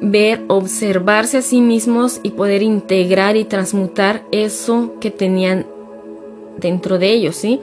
[0.00, 5.66] ver, observarse a sí mismos y poder integrar y transmutar eso que tenían
[6.58, 7.60] dentro de ellos, ¿sí?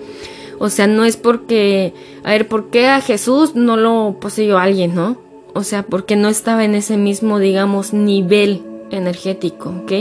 [0.59, 4.93] O sea, no es porque, a ver, ¿por qué a Jesús no lo poseyó alguien,
[4.93, 5.17] no?
[5.53, 9.91] O sea, porque no estaba en ese mismo, digamos, nivel energético, ¿ok?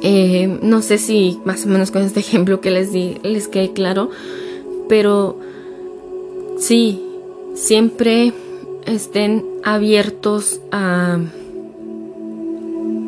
[0.00, 3.72] Eh, no sé si más o menos con este ejemplo que les di les quede
[3.72, 4.10] claro,
[4.88, 5.38] pero
[6.58, 7.02] sí,
[7.54, 8.32] siempre
[8.86, 11.18] estén abiertos a,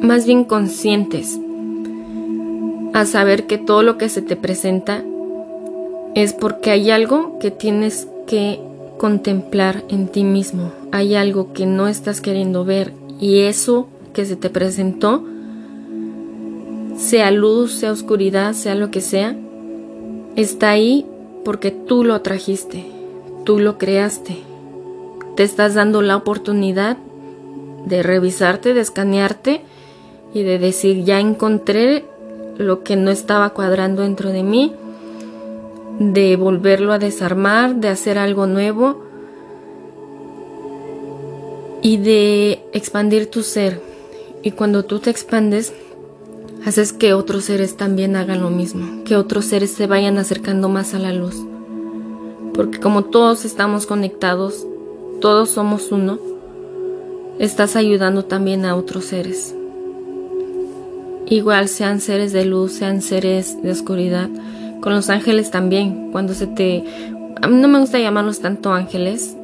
[0.03, 1.39] más bien conscientes,
[2.93, 5.05] a saber que todo lo que se te presenta
[6.15, 8.61] es porque hay algo que tienes que
[9.01, 14.37] contemplar en ti mismo, hay algo que no estás queriendo ver y eso que se
[14.37, 15.25] te presentó,
[16.99, 19.35] sea luz, sea oscuridad, sea lo que sea,
[20.37, 21.07] está ahí
[21.47, 22.85] porque tú lo trajiste,
[23.45, 24.37] tú lo creaste.
[25.35, 26.99] Te estás dando la oportunidad
[27.87, 29.63] de revisarte, de escanearte
[30.35, 32.05] y de decir, ya encontré
[32.59, 34.75] lo que no estaba cuadrando dentro de mí,
[36.01, 39.03] de volverlo a desarmar, de hacer algo nuevo
[41.83, 43.83] y de expandir tu ser.
[44.43, 45.75] Y cuando tú te expandes,
[46.65, 50.95] haces que otros seres también hagan lo mismo, que otros seres se vayan acercando más
[50.95, 51.37] a la luz.
[52.55, 54.67] Porque como todos estamos conectados,
[55.21, 56.19] todos somos uno,
[57.39, 59.55] estás ayudando también a otros seres.
[61.27, 64.31] Igual sean seres de luz, sean seres de oscuridad.
[64.81, 66.85] Con los ángeles también, cuando se te...
[67.43, 69.37] A mí no me gusta llamarlos tanto ángeles,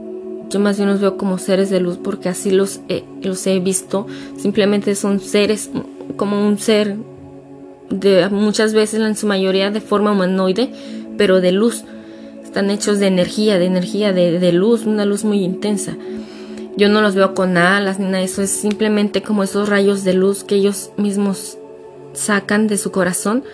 [0.48, 2.80] yo más bien los veo como seres de luz porque así los
[3.22, 4.06] los he visto.
[4.36, 5.70] Simplemente son seres
[6.16, 6.96] como un ser
[7.90, 10.70] de muchas veces en su mayoría de forma humanoide,
[11.18, 11.84] pero de luz.
[12.44, 15.96] Están hechos de energía, de energía, de, de luz, una luz muy intensa.
[16.76, 20.14] Yo no los veo con alas ni nada eso, es simplemente como esos rayos de
[20.14, 21.58] luz que ellos mismos
[22.12, 23.44] sacan de su corazón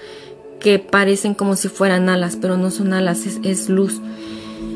[0.63, 4.01] que parecen como si fueran alas, pero no son alas, es, luz.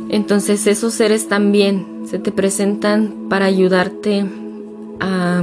[0.08, 4.26] Entonces esos seres también se te presentan para ayudarte
[5.00, 5.42] a,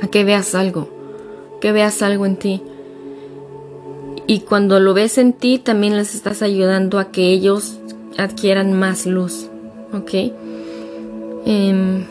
[0.00, 0.88] a que veas algo,
[1.60, 2.62] que veas algo en ti.
[4.26, 7.78] Y cuando lo ves en ti, también les estás ayudando a que ellos
[8.16, 9.48] adquieran más luz.
[9.92, 10.14] ¿Ok?
[11.44, 12.04] Em,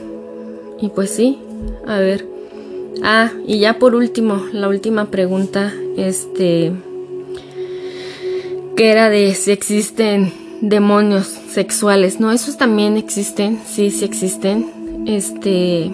[0.81, 1.39] y pues sí,
[1.87, 2.27] a ver.
[3.01, 6.73] Ah, y ya por último, la última pregunta, este,
[8.79, 12.31] que era de si existen demonios sexuales, ¿no?
[12.31, 15.03] Esos también existen, sí, sí existen.
[15.05, 15.91] Este,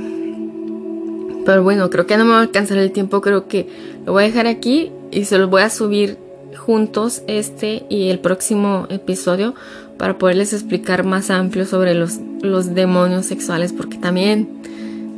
[1.48, 3.68] pero bueno, creo que no me va a alcanzar el tiempo, creo que
[4.06, 6.20] lo voy a dejar aquí y se los voy a subir
[6.56, 9.56] juntos este y el próximo episodio
[9.98, 14.48] para poderles explicar más amplio sobre los, los demonios sexuales porque también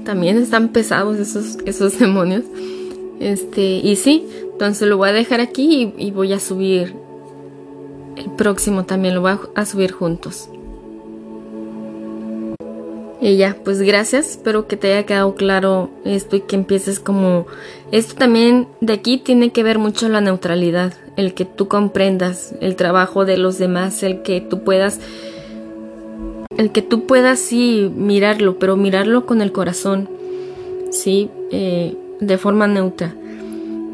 [0.06, 2.46] también están pesados esos, esos demonios.
[3.20, 7.07] Este, y sí, entonces lo voy a dejar aquí y voy a subir
[8.18, 10.50] el próximo también lo voy a subir juntos.
[13.20, 17.48] Y ya, pues gracias, espero que te haya quedado claro esto y que empieces como...
[17.92, 22.76] Esto también de aquí tiene que ver mucho la neutralidad, el que tú comprendas el
[22.76, 25.00] trabajo de los demás, el que tú puedas...
[26.58, 30.10] El que tú puedas sí mirarlo, pero mirarlo con el corazón,
[30.92, 33.16] sí, eh, de forma neutra.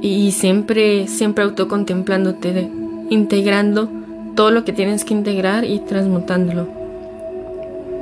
[0.01, 2.69] Y siempre, siempre autocontemplándote,
[3.09, 3.89] integrando
[4.35, 6.82] todo lo que tienes que integrar y transmutándolo.